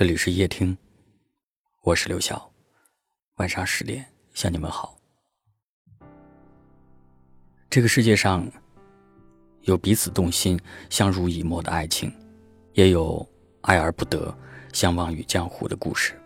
[0.00, 0.74] 这里是夜听，
[1.82, 2.50] 我是刘晓。
[3.34, 4.96] 晚上十点向你们好。
[7.68, 8.50] 这个世界上
[9.64, 10.58] 有彼此动心、
[10.88, 12.10] 相濡以沫的爱情，
[12.72, 13.28] 也有
[13.60, 14.34] 爱而不得、
[14.72, 16.18] 相忘于江湖的故事。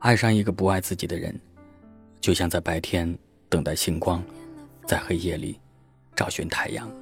[0.00, 1.34] 爱上一个不爱自己的人，
[2.20, 3.18] 就像在白天
[3.48, 4.22] 等待星光，
[4.86, 5.58] 在黑夜里
[6.14, 6.92] 找寻太阳。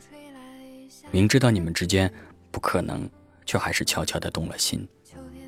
[1.10, 2.08] 明知道你们之间
[2.52, 3.10] 不可能。
[3.46, 4.86] 却还是悄悄地动了心，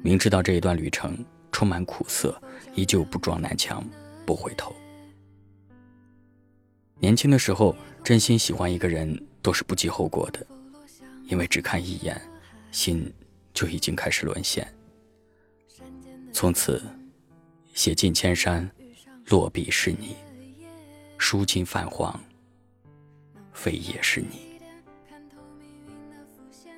[0.02, 1.16] 明知道这一段旅程
[1.50, 2.40] 充满苦涩，
[2.74, 3.84] 依旧不撞南墙
[4.24, 4.74] 不回头。
[6.98, 10.46] 年轻的时候，真心喜欢一个人都是不计后果的，
[11.26, 12.20] 因为只看一眼，
[12.70, 13.12] 心
[13.52, 14.66] 就已经开始沦陷。
[16.32, 16.82] 从此，
[17.74, 18.70] 写尽千山，
[19.26, 20.16] 落笔是你；
[21.18, 22.18] 书尽泛黄，
[23.52, 24.55] 飞也是你。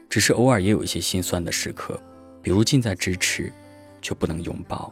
[0.09, 2.01] 只是偶尔也有一些心酸的时刻，
[2.43, 3.53] 比如近在咫尺，
[4.01, 4.91] 却不能拥抱；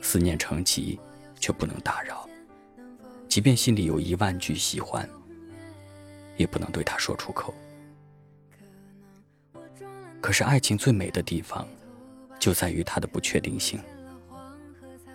[0.00, 0.98] 思念成疾，
[1.38, 2.26] 却不能打扰。
[3.28, 5.08] 即便心里有一万句喜欢，
[6.36, 7.54] 也不能对他说出口。
[10.22, 11.68] 可是爱情最美的地方，
[12.38, 13.78] 就在于它的不确定性。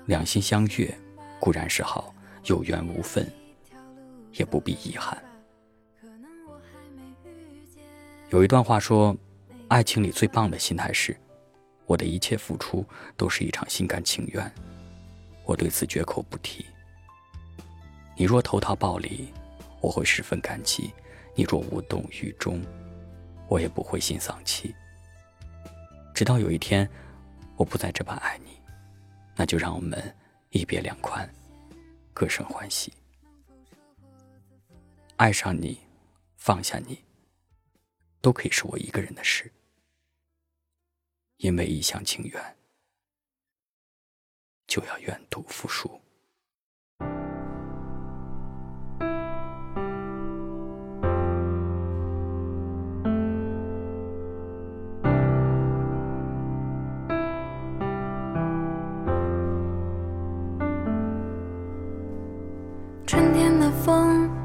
[0.06, 0.96] 两心相悦
[1.40, 2.14] 固然是好，
[2.46, 3.28] 有缘无分，
[4.34, 5.22] 也不必遗憾。
[8.36, 9.16] 有一段话说，
[9.70, 11.16] 爱情里最棒的心态是，
[11.86, 14.54] 我的一切付出都是一场心甘情愿，
[15.46, 16.66] 我对此绝口不提。
[18.18, 19.32] 你若投桃报李，
[19.80, 20.92] 我会十分感激；
[21.34, 22.62] 你若无动于衷，
[23.48, 24.76] 我也不会心丧气。
[26.14, 26.86] 直到有一天，
[27.56, 28.60] 我不再这般爱你，
[29.34, 30.14] 那就让我们
[30.50, 31.26] 一别两宽，
[32.14, 32.92] 各生欢喜。
[35.16, 35.80] 爱上你，
[36.36, 37.00] 放下你。
[38.26, 39.52] 都可以是我一个人的事，
[41.38, 42.58] 因为一厢情愿，
[44.66, 46.02] 就要愿赌服输。
[63.06, 64.45] 春天的风。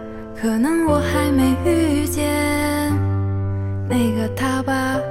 [0.41, 2.25] 可能我还没遇见
[3.87, 5.10] 那个他吧。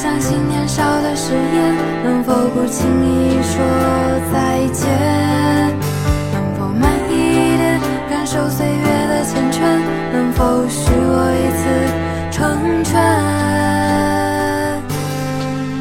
[0.00, 1.76] 相信年少的誓言？
[2.02, 3.60] 能否不轻易说
[4.32, 4.88] 再见？
[6.32, 7.12] 能否慢一
[7.58, 9.60] 点感受岁月的缱绻，
[10.10, 11.62] 能否许我一次
[12.30, 12.38] 成
[12.82, 12.94] 全？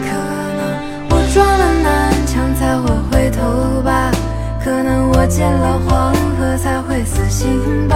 [0.04, 0.12] 可
[0.58, 0.62] 能
[1.12, 1.88] 我撞了南
[2.28, 3.40] 墙才会回头
[3.84, 4.12] 吧，
[4.62, 7.96] 可能我见了黄河才会死心吧，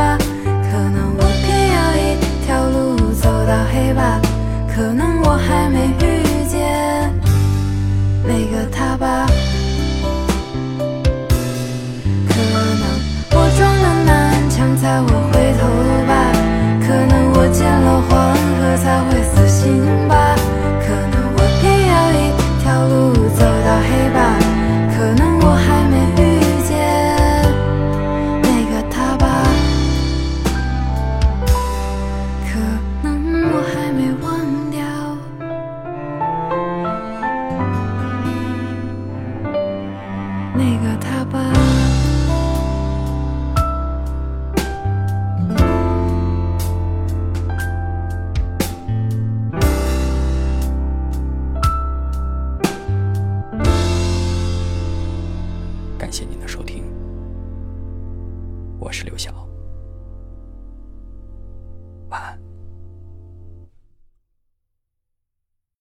[56.03, 56.83] 感谢您的收听，
[58.77, 59.42] 我是刘晓。